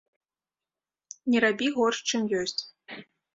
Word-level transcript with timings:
Не 1.33 1.43
рабі 1.45 1.67
горш, 1.75 1.97
чым 2.13 2.23
ёсць. 2.41 2.59